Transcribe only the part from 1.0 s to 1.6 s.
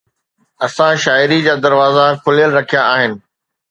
شاعري جا